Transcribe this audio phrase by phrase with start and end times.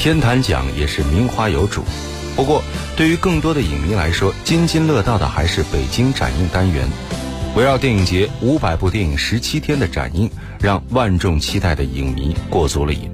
[0.00, 1.84] 天坛奖也是名花有主。
[2.34, 2.62] 不过，
[2.96, 6.88] 对于更多的影迷来说，津津乐道的还是北京展映单元。
[7.54, 13.10] 围绕电影节五百部电影十七天的展映，让万众期待的影迷过足了瘾。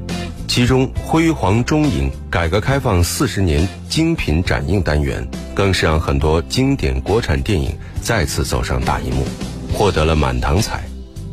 [0.47, 5.27] 其中，辉煌中影改革开放四十年精品展映单元，
[5.57, 9.27] 更是让很多经典国产电影再次走上大荧幕，
[9.73, 10.85] 获得了满堂彩。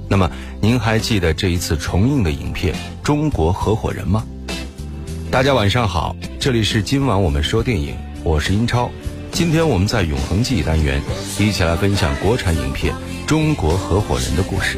[0.10, 2.74] 那么，您还记得这一次重映的影片
[3.04, 4.26] 《中国合伙人》吗？
[5.34, 8.92] 大家晚上好，这里是今晚我们说电影，我是英超。
[9.32, 11.02] 今天我们在永恒记忆单元，
[11.40, 12.94] 一起来分享国产影片
[13.26, 14.78] 《中国合伙人》的故事。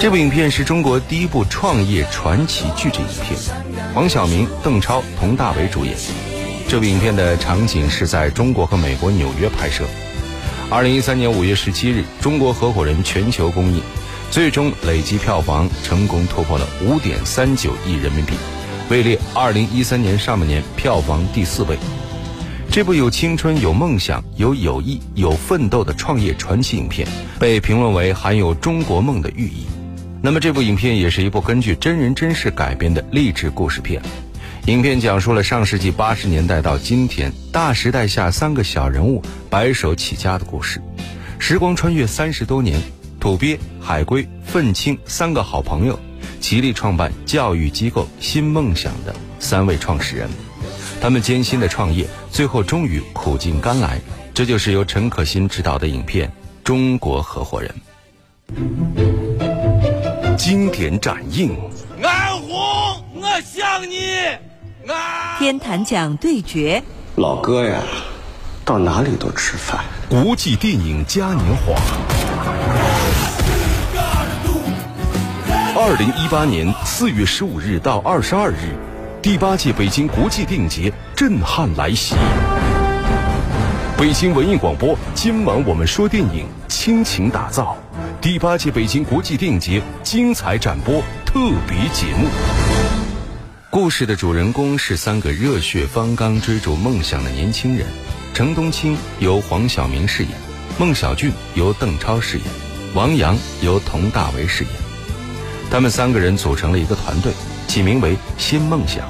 [0.00, 3.38] 这部影片是中国第一部创业传奇巨制影片，
[3.94, 5.94] 黄晓明、邓超、佟大为主演。
[6.66, 9.84] 这部影片的场景是在中国和美国纽约拍摄。
[10.70, 13.80] 二零一三年五月十七日，《中国合伙人》全球公映，
[14.32, 18.34] 最终累计票房成功突破了五点三九亿人民币，
[18.90, 21.76] 位列二零一三年上半年票房第四位。
[22.70, 27.06] 这部有青春、有梦想、有友谊、有奋斗的创业传奇影片，
[27.38, 29.66] 被评论为含有中国梦的寓意。
[30.22, 34.00] 那么，这部影片也是一部根据真人真事改编的励志故事片。
[34.66, 40.80] 影片讲述了上世纪八十年代到今天大时代下三个小人物白手起家的故事。
[41.38, 42.80] 时光穿越三十多年，
[43.20, 45.98] 土鳖、海龟、愤青三个好朋友，
[46.40, 50.28] 齐力创办教育机构新梦想的三位创始人。
[51.00, 54.00] 他们艰辛的创业，最后终于苦尽甘来。
[54.34, 56.28] 这就是由陈可辛执导的影片
[56.62, 57.74] 《中国合伙人》。
[60.36, 61.56] 经典展映，
[62.02, 63.98] 安红，我想你。
[65.38, 66.82] 天坛奖对决，
[67.16, 67.82] 老哥呀，
[68.64, 69.84] 到哪里都吃饭。
[70.08, 71.74] 国际电影嘉年华，
[75.80, 78.74] 二零一八年四月十五日到二十二日。
[79.22, 82.16] 第八届北京国际电影节震撼来袭，
[83.96, 87.76] 北京文艺广播今晚我们说电影倾情打造
[88.20, 91.38] 第八届北京国际电影节精彩展播特
[91.68, 92.26] 别节目。
[93.70, 97.86] 故事的主人公是三个热血方刚、追逐梦想的年轻人，
[98.34, 100.32] 程冬青由黄晓明饰演，
[100.76, 102.46] 孟小俊由邓超饰演，
[102.96, 104.87] 王阳由佟大为饰演。
[105.70, 107.32] 他们三个人组成了一个团队。
[107.68, 109.06] 起名为新梦想，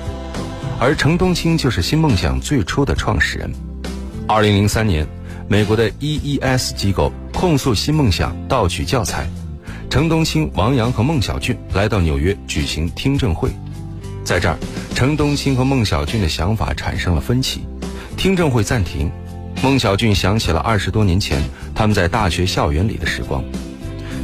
[0.80, 3.48] 而程东青就是新梦想最初的创始人。
[4.26, 5.06] 二零零三年，
[5.46, 9.30] 美国的 EES 机构控诉新梦想盗取教材，
[9.88, 13.48] 程东青、王阳和孟小俊来到纽约举行听证会。
[14.24, 14.58] 在这儿，
[14.92, 17.60] 程东青和孟小俊的想法产生了分歧，
[18.16, 19.08] 听证会暂停。
[19.62, 21.40] 孟小俊想起了二十多年前
[21.76, 23.42] 他们在大学校园里的时光。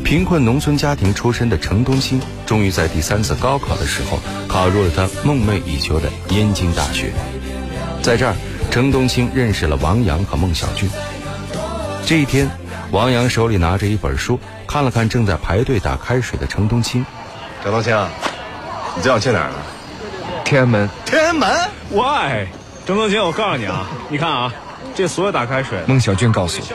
[0.05, 7.11] 贫困农村家庭出身的程东青，终于在第三次高考的时候考入了他梦寐以求的燕京大学。
[8.03, 8.37] 在这儿，
[8.71, 10.91] 程东青认识了王阳和孟小俊。
[12.05, 12.51] 这一天，
[12.91, 17.05] 王阳手里拿着一本书，看了看正在排队打开水的程东青。
[17.63, 17.97] 程东青，
[18.97, 19.57] 你知道我去哪儿了？
[20.45, 20.89] 天安门。
[21.07, 21.51] 天安门
[21.91, 22.47] ？Why？
[22.87, 24.53] 程东青，我告诉你啊，你看啊，
[24.95, 25.79] 这所有打开水。
[25.87, 26.67] 孟小俊告诉我，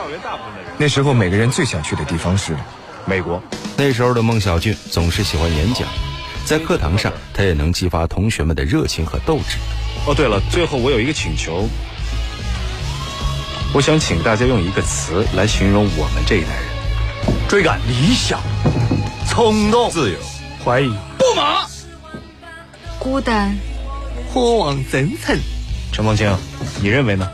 [0.80, 2.56] 那时候每个人最想去的地方是。
[3.06, 3.42] 美国。
[3.78, 5.88] 那时候的孟小俊总是喜欢演讲，
[6.46, 9.58] 在课堂上他也能激发同学们的热情和斗志。
[10.06, 11.68] 哦，对了，最后我有一个请求，
[13.74, 16.64] 我想请大家用一个词来形容我们这一代人：
[17.48, 18.40] 追赶理想、
[19.28, 20.18] 冲动、自由、
[20.64, 21.66] 怀疑、不满、
[22.98, 23.56] 孤单、
[24.34, 25.38] 渴望真诚。
[25.92, 26.34] 陈梦清，
[26.82, 27.30] 你认为呢？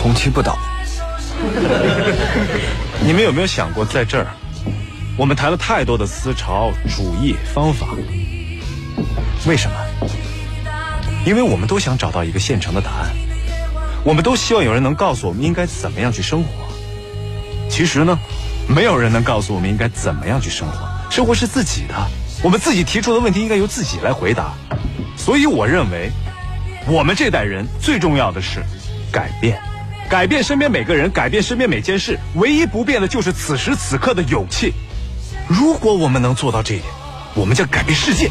[0.00, 0.56] 红旗不倒。
[3.00, 4.26] 你们有没有想过，在这儿，
[5.16, 7.86] 我们谈了太多的思潮、主义、方法，
[9.46, 9.76] 为什么？
[11.24, 13.10] 因为我们都想找到一个现成的答案，
[14.04, 16.50] 我们都希望有人能告诉我们应该怎么样去生活。
[17.70, 18.18] 其实呢，
[18.68, 20.88] 没有人能告诉我们应该怎么样去生活。
[21.10, 21.94] 生活是自己的，
[22.42, 24.52] 我们自己提出的问题应该由自己来回答。
[25.16, 26.10] 所以，我认为，
[26.86, 28.62] 我们这代人最重要的是
[29.12, 29.60] 改变。
[30.08, 34.72] 改变身边每个人，改变身边每件事，唯一不变的就是此时此刻的勇气。
[35.46, 36.90] 如果我们能做到这一点，
[37.34, 38.30] 我们将改变世界。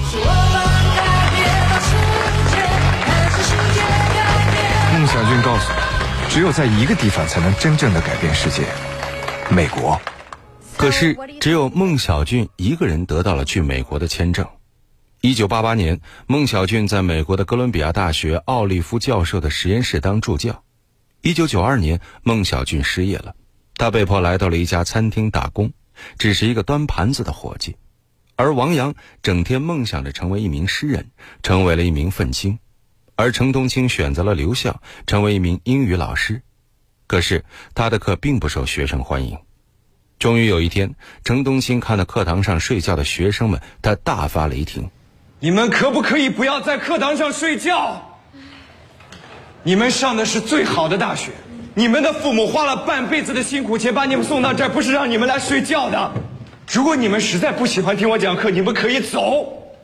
[4.92, 8.64] 孟小俊告诉我，只有在一个地方才能真正的改变世界——
[9.50, 10.02] 美国。
[10.78, 14.44] 可是，只有孟小俊一个人得到了去美国的签证。
[15.22, 20.64] 一九八八年，孟小俊在美国的哥伦比亚大学奥利夫教授的实验室当助教。
[21.28, 23.36] 一九九二年，孟小俊失业了，
[23.76, 25.74] 他被迫来到了一家餐厅打工，
[26.18, 27.76] 只是一个端盘子的伙计。
[28.38, 31.12] 而王阳整天梦想着成为一名诗人，
[31.44, 32.60] 成为了一名愤青；
[33.18, 36.44] 而程冬青选择了留校，成为一名英语老师。
[37.08, 37.44] 可是
[37.76, 39.38] 他的课并不受学生欢迎。
[40.20, 40.96] 终于有一天，
[41.26, 44.90] 程冬青看到课堂上睡觉的学生们，他大发雷霆
[45.42, 48.07] ：“你们可不可以不要在课堂上睡觉？
[49.68, 51.32] 你们上的是最好的大学，
[51.76, 56.14] 你们的父母花了半辈子的辛苦钱把你们送到这儿，不是让你们来睡觉的。
[56.72, 59.76] 如果你们实在不喜欢听我讲课，你们可以走。”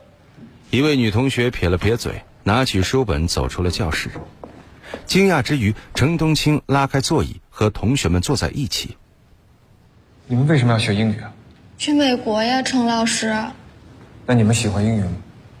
[0.72, 4.08] 一位女同学撇了撇嘴，拿起书本走出了教室。
[5.04, 8.96] 惊讶之余，程冬青拉开座椅，和同学们坐在一起。
[10.26, 11.30] 你们为什么要学英语啊？
[11.76, 13.36] 去美国呀，程老师。
[14.24, 15.10] 那你们喜欢英语吗？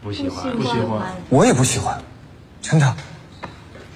[0.02, 1.14] 不喜欢，不喜欢。
[1.28, 2.02] 我也不喜欢，
[2.62, 2.96] 真的。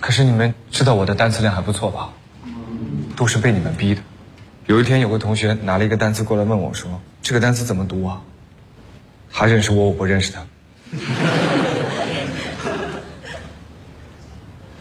[0.01, 2.11] 可是你们知道我的单词量还不错吧？
[3.17, 4.01] 都是被你们逼的。
[4.67, 8.23] 有一天，有个同学拿了一个单词过来问我，说：“这个单词怎么读啊？”
[9.33, 10.41] 他认识我，我不认识他。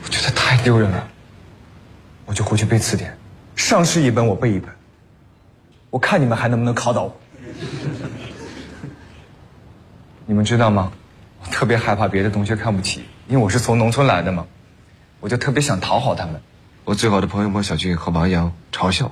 [0.04, 1.08] 我觉得太丢人了，
[2.26, 3.18] 我就回去背词典，
[3.56, 4.70] 上师一本我背一本。
[5.90, 7.18] 我看你们还能不能考倒我？
[10.26, 10.92] 你们知道吗？
[11.42, 14.46] 我特别害怕别的同学看不起，因为我是从农村来的嘛，
[15.20, 16.42] 我就特别想讨好他们。
[16.86, 19.12] 我最好的朋友莫小俊和王阳嘲笑我，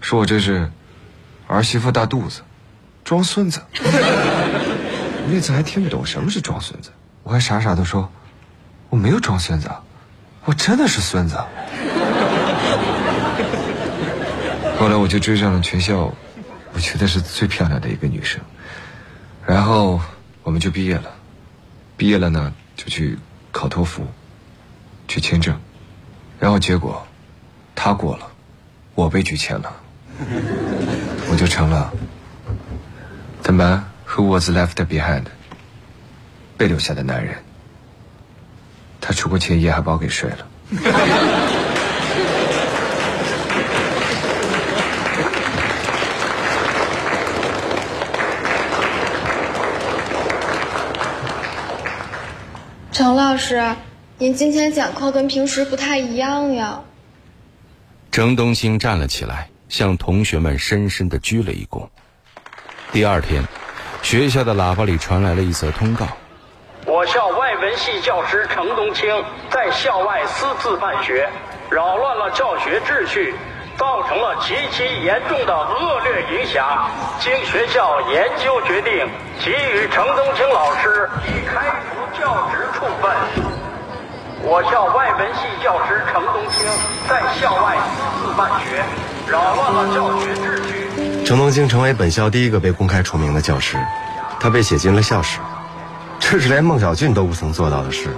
[0.00, 0.70] 说我这是
[1.46, 2.42] 儿媳妇大肚子，
[3.04, 3.60] 装孙子。
[5.32, 6.90] 那次还听不懂什么是装孙子，
[7.22, 8.10] 我还傻傻的说
[8.88, 9.70] 我没有装孙子，
[10.44, 11.36] 我真的是孙子。
[14.78, 16.14] 后来我就追上了全校，
[16.72, 18.40] 我觉得是最漂亮的一个女生，
[19.46, 20.00] 然后
[20.42, 21.12] 我们就毕业了，
[21.98, 23.18] 毕业了呢就去
[23.52, 24.06] 考托福，
[25.10, 25.58] 去签证，
[26.38, 27.04] 然后结果，
[27.74, 28.30] 他过了，
[28.94, 29.74] 我被拒签了，
[31.28, 31.92] 我就成了
[33.42, 35.24] the man who was left behind，
[36.56, 37.38] 被留下的男人。
[39.00, 40.46] 他出国前夜还把我给睡了。
[52.92, 53.74] 程老师，
[54.20, 56.82] 您今天讲课跟平时不太一样呀。
[58.12, 61.88] 程东青站了起来，向同学们深深的鞠了一躬。
[62.92, 63.42] 第二天，
[64.02, 66.06] 学校的喇叭里传来了一则通告：
[66.84, 69.08] 我校外文系教师程东青
[69.50, 71.26] 在校外私自办学，
[71.70, 73.34] 扰乱了教学秩序，
[73.78, 76.90] 造成了极其严重的恶劣影响。
[77.20, 79.08] 经学校研究决定，
[79.42, 83.59] 给予程东青老师以开除教职处分。
[84.42, 86.66] 我校外文系教师程冬青
[87.06, 88.82] 在校外私自办学，
[89.30, 91.24] 扰乱了教学秩序。
[91.26, 93.76] 程冬青成为本校第一个被公开除名的教师，
[94.40, 95.40] 他被写进了校史，
[96.18, 98.08] 这是连孟小俊都不曾做到的事。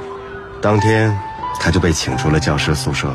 [0.60, 1.18] 当天，
[1.58, 3.12] 他就被请出了教师宿舍。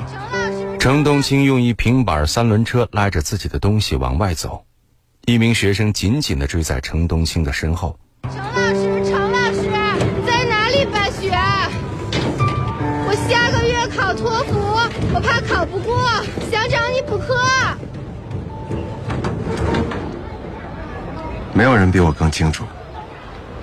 [0.78, 4.66] 程冬青用一平板三轮车拉着自己的东西往外走，
[5.26, 7.98] 一名学生紧紧地追在程冬青的身后。
[13.98, 14.54] 考托福，
[15.12, 16.08] 我怕考不过，
[16.52, 17.36] 想找你补课。
[21.52, 22.64] 没有人比我更清楚，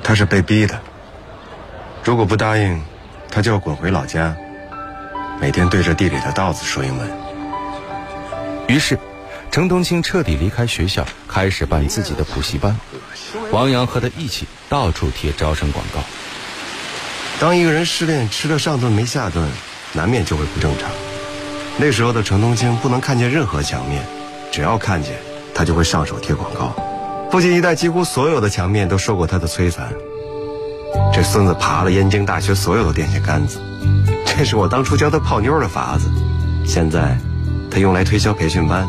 [0.02, 0.76] 他是被逼的。
[2.02, 2.82] 如果不答应，
[3.30, 4.34] 他就要滚回老家，
[5.40, 7.08] 每天对着地里的稻子说英文。
[8.66, 8.98] 于是，
[9.52, 12.76] 程冬青彻底离开学校，开始办自己的补习班。
[13.52, 16.00] 王阳和他一起到处贴招生广告。
[17.38, 19.48] 当一个人失恋吃了上顿没下顿，
[19.94, 20.90] 难免就会不正常。
[21.78, 24.04] 那时候的程冬青不能看见任何墙面，
[24.52, 25.14] 只要看见，
[25.54, 26.74] 他就会上手贴广告。
[27.30, 29.92] 附近一带几乎所有的墙面都受过他的摧残。
[31.12, 33.60] 这孙子爬了燕京大学所有的电线杆子，
[34.24, 36.08] 这是我当初教他泡妞的法子，
[36.64, 37.16] 现在
[37.70, 38.86] 他用来推销培训班。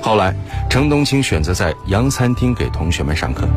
[0.00, 0.32] 后来，
[0.70, 3.48] 程冬青选择在洋餐厅给同学们上课。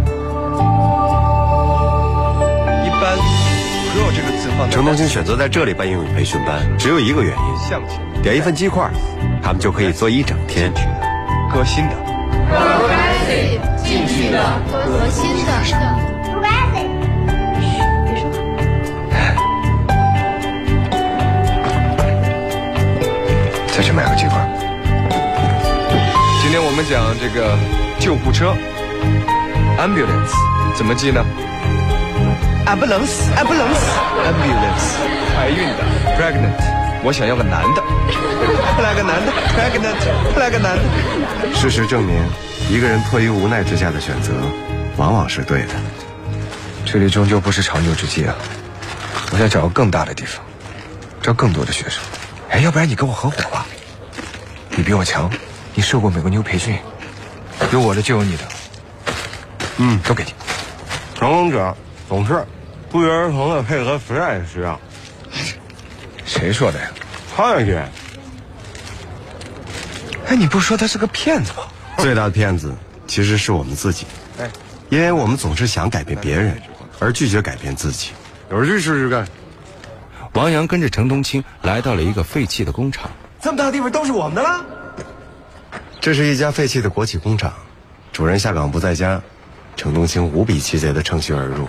[4.68, 8.90] 程东青选择在这里办英语培训班，只有一个原因：点一份鸡块，
[9.42, 10.72] 他们就可以做一整天。
[11.52, 11.96] 革新的，
[13.78, 14.40] 进去的，
[14.72, 15.50] 革新的。
[23.72, 24.36] 再去买个鸡块。
[26.42, 27.58] 今天我们讲这个
[27.98, 28.54] 救护车
[29.78, 30.34] ，ambulance
[30.76, 31.24] 怎么记呢
[32.70, 34.86] ？ambulance，ambulance，ambulance，
[35.36, 35.82] 怀孕的
[36.16, 36.54] ，pregnant，
[37.04, 37.82] 我想要个男的，
[38.84, 40.84] 来个男的，pregnant，来个男的。
[41.56, 42.16] 事实证明，
[42.70, 44.34] 一个人迫于无奈之下的选择，
[44.98, 45.70] 往往是对的。
[46.86, 48.36] 这里终究不是长久之计啊！
[49.32, 50.46] 我想找个更大的地方，
[51.24, 52.04] 招更多的学生。
[52.52, 53.66] 哎，要不然你跟我合伙吧？
[54.70, 55.28] 你比我强，
[55.74, 56.78] 你受过美国妞培训，
[57.72, 58.44] 有我的就有你的。
[59.78, 60.32] 嗯，都给你。
[61.16, 61.76] 成功者
[62.08, 62.46] 总是
[62.90, 64.80] 不约而同的配合时代的需要。
[66.26, 66.90] 谁说的呀？
[67.36, 67.78] 他也。
[70.28, 71.64] 哎，你不说他是个骗子吗？
[71.98, 72.76] 最大的骗子
[73.08, 74.06] 其实是我们自己。
[74.40, 74.50] 哎，
[74.90, 76.62] 因为我们总是想改变别人，
[77.00, 78.12] 而拒绝改变自己。
[78.50, 79.28] 有事试试干。
[80.34, 83.10] 王阳跟着程冬青来到了一个废弃的工厂。
[83.42, 84.66] 这么大的地方都是我们的了？
[86.00, 87.54] 这是一家废弃的国企工厂，
[88.12, 89.22] 主人下岗不在家，
[89.76, 91.68] 程冬青无比气贼的乘虚而入。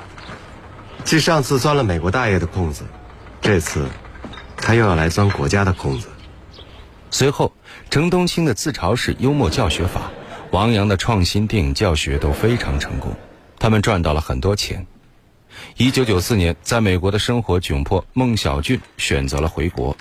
[1.05, 2.85] 继上次钻了美国大爷的空子，
[3.41, 3.89] 这次
[4.57, 6.09] 他又要来钻国家的空子。
[7.11, 7.53] 随后，
[7.91, 10.11] 程冬青的自嘲式幽默教学法，
[10.53, 13.13] 王阳的创新电影教学都非常成功，
[13.59, 14.87] 他们赚到了很多钱。
[15.77, 19.97] 一九九四年，在美国的生活窘迫，孟小俊选择了回国。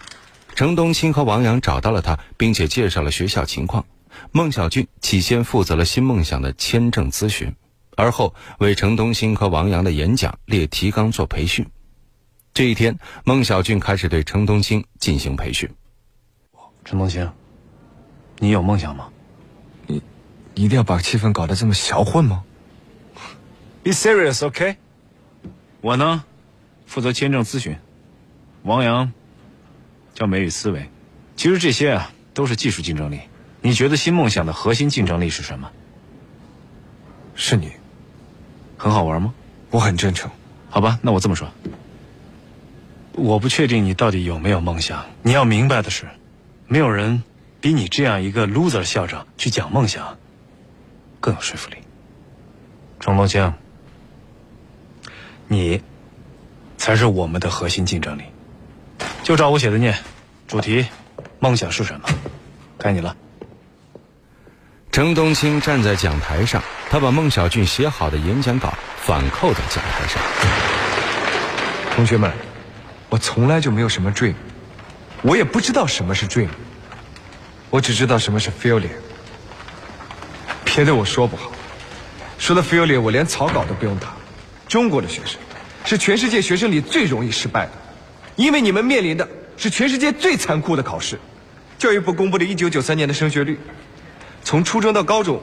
[0.54, 3.86] 程冬青和王阳找到了他，并且介绍了学校情况。
[4.32, 7.56] 孟小俊起先负责了新梦想的签证咨询，
[8.00, 11.68] 而后为程东青和王阳的演讲列提纲做培训。
[12.54, 15.70] 这一天，孟小俊开始对程东青进行培训。
[16.86, 17.30] 陈冬青，
[18.38, 19.10] 你有梦想吗？
[19.88, 20.02] 你
[20.54, 22.46] 一定要把气氛搞得这么销魂吗
[23.84, 24.78] ？Be serious, OK？
[25.82, 26.24] 我呢，
[26.86, 27.76] 负责签证咨询。
[28.64, 29.12] 王阳，
[30.14, 30.90] 叫美语思维。
[31.36, 33.20] 其实这些啊，都是技术竞争力。
[33.60, 35.70] 你觉得新梦想的核心竞争力是什么？
[37.36, 37.74] 是你。
[38.80, 39.32] 很好玩吗？
[39.70, 40.32] 我很真诚。
[40.70, 41.48] 好吧，那我这么说。
[43.14, 45.06] 我不确定你到底有没有梦想。
[45.22, 46.08] 你要明白的是。
[46.68, 47.22] 没有人
[47.60, 50.18] 比你这样一个 loser 校长去讲梦想
[51.20, 51.78] 更有说服力。
[53.00, 53.54] 程东青，
[55.48, 55.82] 你
[56.78, 58.24] 才是我们的核心竞争力。
[59.24, 59.98] 就照我写的念，
[60.48, 60.86] 主题：
[61.40, 62.08] 梦想是什么？
[62.78, 63.16] 该你了。
[64.92, 70.22] 程冬青站在讲台上，他把孟小俊写好的演讲稿反扣在讲台上。
[71.96, 72.32] 同学们，
[73.08, 74.34] 我从来就没有什么 dream。
[75.22, 76.48] 我也不知道什么是 dream，
[77.70, 78.90] 我只知道什么是 failure。
[80.66, 81.52] 别的我说不好，
[82.40, 84.14] 说到 failure，我连草稿都不用打。
[84.68, 85.40] 中国的学生
[85.86, 87.72] 是全世界学生里最容易失败的，
[88.36, 91.20] 因为你们面临的是全世界最残酷的考试。
[91.78, 93.60] 教育部公布的1993年的升学率，
[94.44, 95.42] 从初中到高中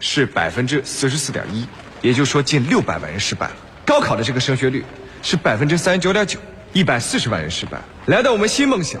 [0.00, 1.66] 是百分之四十四点一，
[2.02, 3.56] 也就是说近六百万人失败了。
[3.84, 4.84] 高考的这个升学率
[5.22, 6.38] 是百分之三十九点九，
[6.72, 7.80] 一百四十万人失败。
[8.06, 9.00] 来到我们新梦想。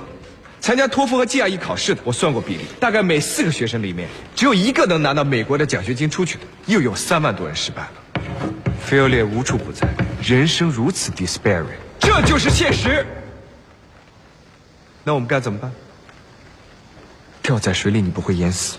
[0.60, 7.90] 参加托福和 GRE 考试的，我算过比例，大概每四个学生里面，只有一个能拿到美国的奖学金出去的，又有三万多人失败了。
[8.84, 9.86] Failure 无处不在，
[10.20, 13.06] 人生如此 despairing，这就是现实。
[15.04, 15.70] 那我们该怎么办？
[17.40, 18.78] 掉在水里你不会淹死，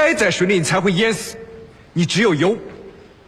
[0.00, 1.36] 待在水里你才会淹死。
[1.92, 2.56] 你只有游，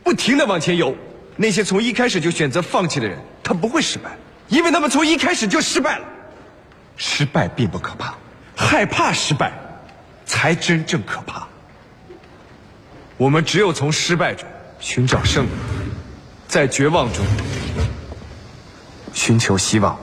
[0.03, 0.97] 不停的往前游。
[1.37, 4.17] 那些从一开始就选择放弃的人，他不会失败，
[4.49, 6.07] 因为他们从一开始就失败了。
[6.97, 8.15] 失败并不可怕，
[8.57, 9.53] 害怕失败
[10.25, 11.47] 才真正可怕。
[13.19, 14.49] 我们只有从失败中
[14.81, 15.51] 寻找胜利，
[16.49, 17.23] 在绝望中
[19.13, 19.99] 寻求希望。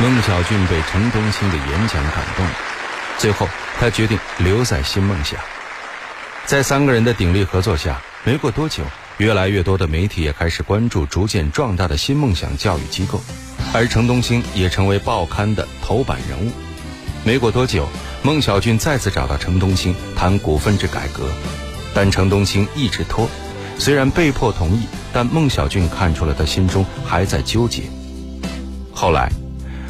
[0.00, 2.46] 孟小俊被陈东青的演讲感动，
[3.18, 3.46] 最后
[3.78, 5.38] 他决定留在新梦想。
[6.46, 8.82] 在三个人的鼎力合作下，没过多久。
[9.18, 13.20] 越来越多的媒体也开始关注逐渐壮大的新梦想教育机构，
[13.74, 16.52] 而程冬青也成为报刊的头版人物。
[17.24, 17.88] 没过多久，
[18.22, 21.24] 孟小俊再次找到程冬青谈股份制改革，
[21.92, 23.28] 但程冬青一直拖。
[23.76, 27.82] 虽然被迫同意，但孟小俊看出了他心中还在纠结。
[28.94, 29.28] 后来，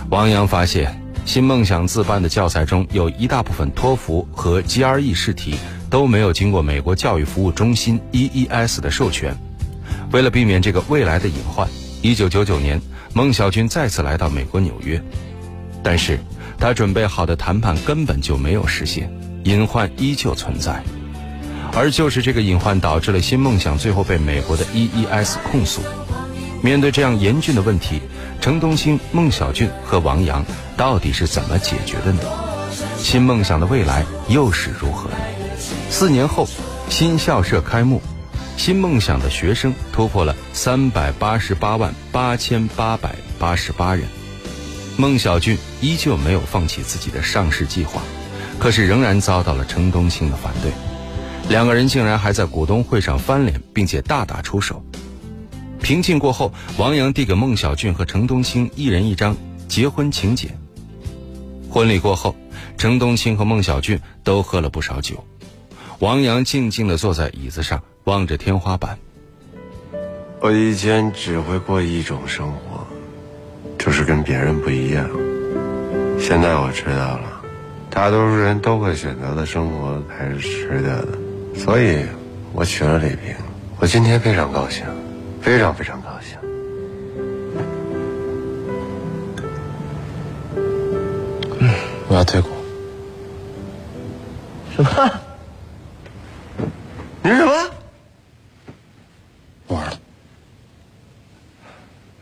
[0.09, 0.98] 王阳发现
[1.29, 5.55] 新梦想自办的教材中有一大部分托福和 GRE 试题。
[5.91, 9.35] 都没有经过美国教育服务中心 EES 的授权。
[10.13, 11.67] 为了避免这个未来的隐患
[12.03, 12.81] ，1999年，
[13.15, 15.03] 孟小军再次来到美国纽约，
[15.83, 16.19] 但是
[16.59, 19.11] 他准备好的谈判根本就没有实现，
[19.45, 20.83] 隐患依旧存在。
[21.75, 25.81] 而就是这个隐患导致了新梦想最后被美国的 EES 控诉。
[26.63, 28.01] 面对这样严峻的问题，
[28.41, 30.45] 程东青、孟小俊和王阳
[30.77, 32.21] 到底是怎么解决的呢？
[32.97, 35.17] 新梦想的未来又是如何呢？
[35.91, 36.47] 四年后，
[36.89, 38.03] 新校舍开幕，
[38.57, 44.05] 新梦想的学生突破了三百八十八万八千八百八十八人。
[44.97, 48.03] 孟小俊依旧没有放弃自己的上市计划，
[48.59, 50.73] 可是仍然遭到了程冬青的反对。
[51.49, 54.83] 两个人竟然还在股东会上翻脸，并且大打出手。
[55.89, 59.35] 平静过后，王阳递给孟小俊和程冬青一人一张
[59.69, 60.51] 结婚请柬。
[61.71, 62.37] 婚礼过后，
[62.77, 65.25] 程冬青和孟小俊都喝了不少酒。
[65.99, 68.99] 王阳静静地坐在椅子上，望着天花板。
[70.43, 72.87] 我以前只会过一种生活，
[73.79, 75.09] 就是跟别人不一样。
[76.21, 77.41] 现在我知道了，
[77.89, 81.19] 大多数人都会选择的生活才是值得的。
[81.57, 82.05] 所以，
[82.53, 83.35] 我娶了李萍。
[83.79, 84.85] 我今天非常高兴，
[85.41, 86.39] 非常非常高兴。
[91.61, 91.75] 嗯，
[92.09, 92.49] 我要退股。
[94.77, 94.91] 什么？
[97.23, 97.71] 你什么？
[99.67, 99.99] 不玩了。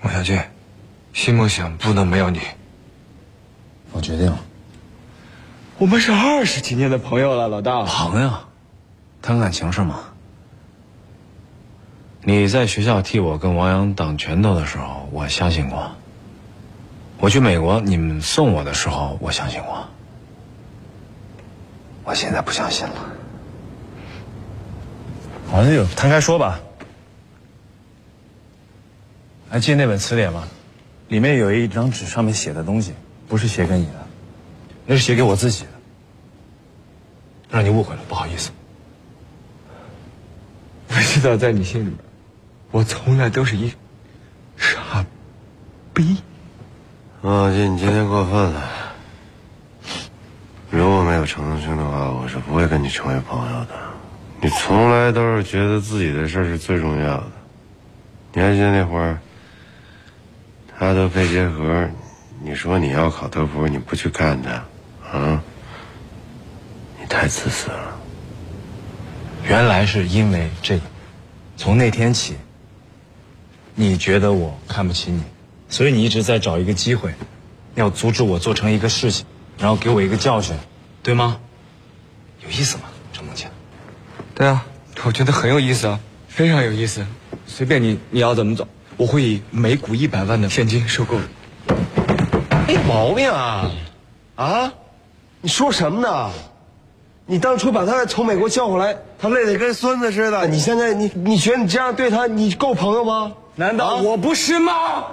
[0.01, 0.41] 孟小俊，
[1.13, 2.41] 新梦想不能没有你。
[3.93, 4.39] 我决定了。
[5.79, 7.83] 我们是二十几年的朋友了，老大。
[7.85, 8.33] 朋友，
[9.21, 10.01] 谈感情是吗？
[12.29, 15.93] 你在学校替我跟王阳挡拳头的时候，我相信过；
[17.21, 19.87] 我去美国你们送我的时候，我相信过。
[22.03, 22.95] 我现在不相信了。
[25.49, 26.59] 好，那就摊开说吧。
[29.49, 30.49] 还记得那本词典吗？
[31.07, 32.93] 里面有一张纸，上面写的东西，
[33.29, 34.05] 不是写给你的，
[34.85, 35.71] 那是写给我自己的。
[37.51, 38.51] 让你误会了，不好意思。
[40.89, 41.97] 我知道，在你心里面，
[42.77, 43.73] 我从来都是一
[44.59, 45.07] 傻
[45.95, 46.19] 逼。
[47.23, 48.69] 王小你今天过分了。
[50.69, 53.71] 如果没有程东青的话，我是不会跟你成为朋友的。
[54.43, 57.33] 你从来都是觉得自己的事是最重要的。
[58.35, 59.21] 你还记得那会儿，
[60.79, 61.89] 他得肺结核，
[62.43, 65.43] 你说你要考托福，你不去看他，啊？
[67.01, 67.97] 你太自私了。
[69.45, 70.83] 原来是因为这个，
[71.57, 72.37] 从那天起，
[73.79, 75.23] 你觉得我看不起你，
[75.69, 77.13] 所以你一直在找一个机会，
[77.75, 79.27] 要阻止我做成一个事情，
[79.59, 80.57] 然后给我一个教训，
[81.03, 81.39] 对吗？
[82.43, 83.51] 有意思吗，程梦倩？
[84.35, 84.65] 对啊，
[85.05, 87.07] 我觉得很有意思啊，非常有意思。
[87.47, 91.27] 随便你你要怎么走，我会以每股一百万的现金收购你。
[92.67, 93.71] 没毛病啊！
[94.37, 94.73] 啊，
[95.43, 96.31] 你说什么呢？
[97.27, 100.49] 你当初把他从美国叫回来，他累得跟孙子似的。
[100.49, 103.35] 你现在你你觉得你这样对他，你够朋友吗？
[103.57, 105.05] 难道我不是吗？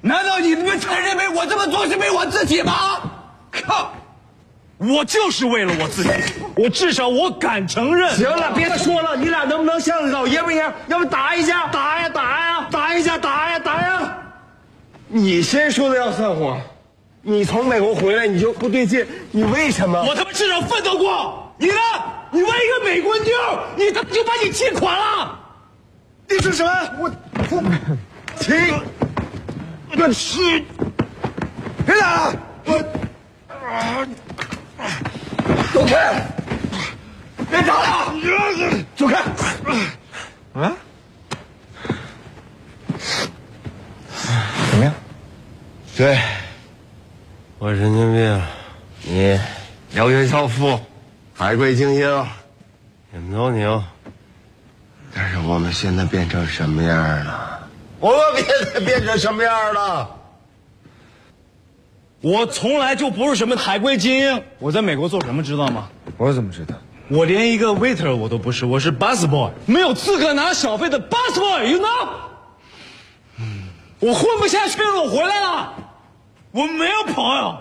[0.00, 3.00] 难道你们才认为我这么做是为我自己吗？
[3.50, 3.92] 靠！
[4.78, 6.10] 我就是为了我自己，
[6.54, 8.14] 我至少我敢承认。
[8.14, 11.66] 行了，别说了，你俩能不能像老爷们一样，要不打一架？
[11.68, 14.18] 打呀打呀，打一架打呀打呀！
[15.08, 16.56] 你先说的要散伙，
[17.22, 20.00] 你从美国回来你就不对劲，你为什么？
[20.04, 21.74] 我他妈至少奋斗过，你呢？
[22.30, 23.32] 你为一个美国妞，
[23.76, 25.38] 你他妈就把你气垮了。
[26.28, 26.70] 你说什么？
[26.98, 27.10] 我
[27.50, 27.62] 我
[28.40, 28.54] 停！
[29.96, 30.64] 我去！
[31.86, 32.34] 别打了！
[32.64, 32.74] 我
[33.48, 34.06] 啊！
[35.72, 36.26] 走开！
[37.48, 38.12] 别打了！
[38.96, 39.22] 走开！
[40.54, 40.76] 啊？
[44.70, 44.92] 怎么样？
[45.96, 46.18] 对，
[47.58, 48.42] 我神经病，
[49.02, 49.40] 你
[49.94, 50.80] 燎原少妇，
[51.34, 52.26] 海归精英，
[53.12, 53.82] 你们都牛。
[55.18, 57.66] 但是我们现在变成什么样了？
[58.00, 60.10] 我们现在变成什么样了？
[62.20, 64.42] 我从来就不是什么海归精英。
[64.58, 65.88] 我在美国做什么知道吗？
[66.18, 66.74] 我怎么知道？
[67.08, 72.08] 我连一个 waiter 我都不是，我是 bus boy，没有资格拿小费的 bus boy，you know？
[74.00, 75.72] 我混不下去了，我回来了。
[76.50, 77.56] 我没有朋友，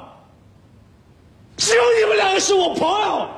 [1.56, 3.30] 只有你们两个是我朋友。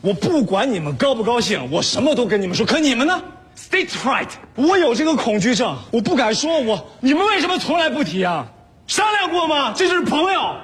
[0.00, 2.64] 我不管你们高不高兴，我什么都跟你们说。
[2.64, 3.22] 可你们呢
[3.56, 6.60] ？State fright，我有这个恐惧症，我不敢说。
[6.60, 8.46] 我你们为什么从来不提啊？
[8.86, 9.72] 商量过吗？
[9.72, 10.56] 这就是朋友，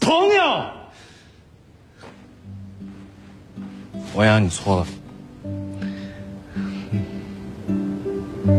[0.00, 0.64] 朋友。
[4.14, 4.86] 王阳，你错了。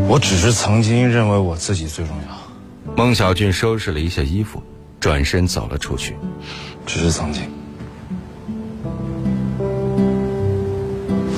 [0.08, 2.94] 我只是曾经认为我自己最重要。
[2.96, 4.62] 孟小俊收拾了一下衣服，
[4.98, 6.16] 转身走了出去。
[6.86, 7.42] 只是曾经。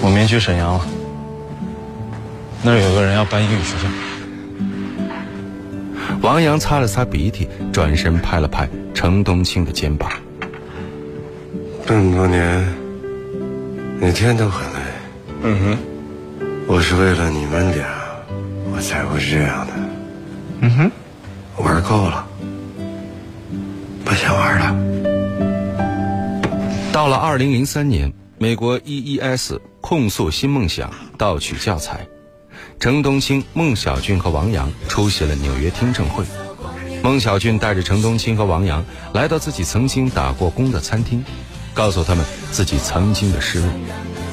[0.03, 0.85] 我明天去沈阳了，
[2.65, 3.85] 那儿有个人要办英语学校。
[6.21, 10.11] 王阳擦了擦鼻涕，转身拍了拍程冬青的肩膀。
[11.87, 12.67] 这么多年，
[14.01, 14.79] 每天都很累。
[15.45, 15.79] 嗯哼，
[16.67, 17.87] 我是为了你们俩，
[18.73, 19.73] 我才会这样的。
[20.63, 20.91] 嗯哼，
[21.65, 22.27] 玩够了，
[24.05, 24.77] 不想玩了。
[26.93, 29.59] 到了二零零三年，美国 EES
[29.93, 32.07] 控诉新梦想盗取教材，
[32.81, 36.25] 程冬青、孟小俊和王阳出席了纽约听证会。
[37.03, 41.23] 孟小俊带着程冬青和王阳来到自己曾经打过工的餐厅，
[41.75, 43.69] 告诉他们自己曾经的失落。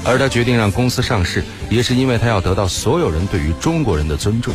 [0.05, 4.53] 而他决定让公司上市，也是因为他要得到所有人对于中国人的尊重。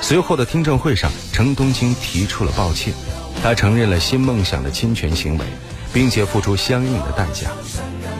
[0.00, 2.94] 随后的听证会上，程冬青提出了抱歉，
[3.42, 5.44] 他承认了新梦想的侵权行为，
[5.92, 7.50] 并且付出相应的代价。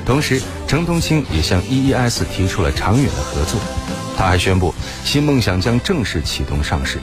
[0.09, 3.61] 同时，程冬青也向 EES 提出了长远的合作。
[4.17, 6.99] 他还宣布，新梦想将正式启动上市。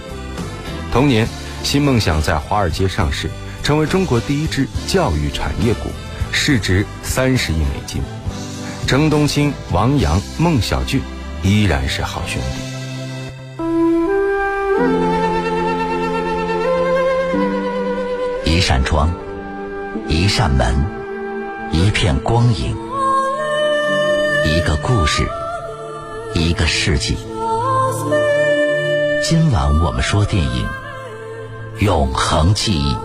[0.91, 1.28] 同年。
[1.63, 3.28] 新梦想在华尔街上市，
[3.63, 5.89] 成为中国第一支教育产业股，
[6.32, 8.04] 市值三十亿美金。
[8.86, 11.02] 程冬青、王阳、孟小俊
[11.41, 12.39] 依然是好兄
[18.44, 18.52] 弟。
[18.52, 19.12] 一扇窗，
[20.08, 20.76] 一扇门，
[21.72, 22.78] 一片光影，
[24.48, 25.28] 一个故事，
[26.36, 27.18] 一个世纪。
[29.24, 30.68] 今晚我们说电影。
[31.80, 32.96] 永恒记忆。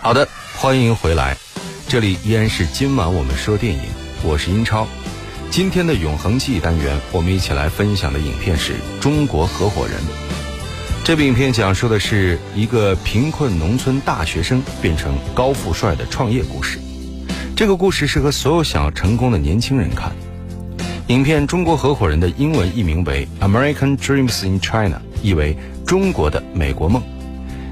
[0.00, 1.36] 好的，欢迎回来，
[1.88, 3.82] 这里依然是今晚我们说电影，
[4.22, 4.86] 我是英超。
[5.50, 9.96] 今天的永恒记忆单元，我们一起来分享的影片是《中国合伙人》。
[11.04, 16.78] 这部影片讲述的是一个贫困农村大学生变成高富帅的创业故事。
[17.54, 20.10] 这个故事适合所有想要成功的年轻人看。
[21.08, 25.54] 影片《中国合伙人》的英文译名为《American Dreams in China》，意为
[25.86, 27.02] “中国的美国梦”。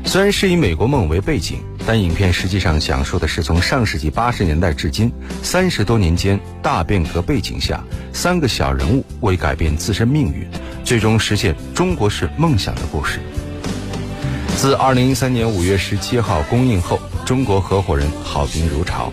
[0.05, 5.11] 虽然是以美国梦为背景，但影片实际上讲述的是从上世纪八十年代至今
[5.43, 10.47] 三十多年间大变革背景下，三个小人物为改变自身命运，
[10.93, 13.19] 最终实现中国式梦想的故事。
[14.59, 19.11] 自二零一三年五月十七号公映后，《中国合伙人》好评如潮。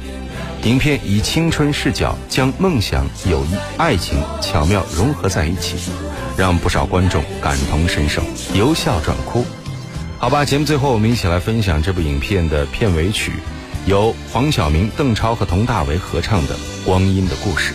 [0.63, 5.77] 影片以青春视角，将梦想、友谊、爱情巧妙融合在一起，
[6.35, 8.21] 让不少观众感同身受，
[8.53, 9.45] 由笑转哭。
[10.17, 13.31] 好吧，节目最后我们一起来分享这部影片的片尾曲，
[13.85, 17.73] 由黄晓明、邓超和佟大为合唱的《光阴的故事》。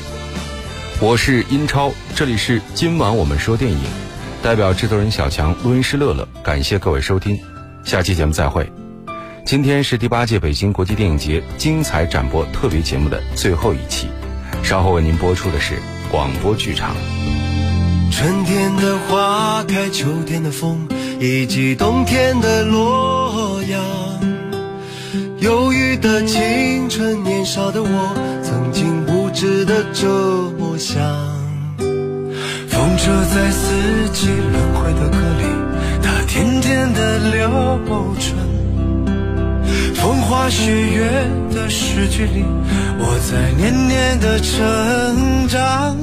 [1.01, 3.79] 我是英超，这里是今晚我们说电影，
[4.43, 7.39] 代表制作人小强、录音师乐乐，感谢各位收听，
[7.85, 8.73] 下期节目再会。
[9.45, 14.07] 今天是第八届北京国际电影节精彩展播特别节目的最后一期，
[14.63, 15.75] 稍后为您播出的是
[16.11, 16.95] 广播剧场。
[18.11, 20.89] 春天的花开，秋天的风，
[21.21, 23.83] 以及冬天的洛阳。
[25.41, 28.94] 忧郁的青春，年少的我，曾经
[29.35, 30.07] 无知的这
[30.57, 31.03] 么想。
[32.69, 35.45] 风车在四季轮回的歌里，
[36.01, 37.49] 它甜甜的流
[38.21, 38.33] 转。
[39.97, 41.11] 风花雪月
[41.53, 42.45] 的诗句里，
[43.01, 45.97] 我在年年的成长。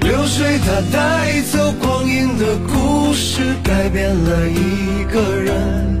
[0.00, 6.00] 流水它带走光阴的故事，改变了一个人。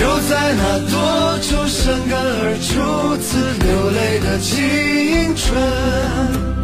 [0.00, 6.59] 就在那多愁善感而初次流泪的青春。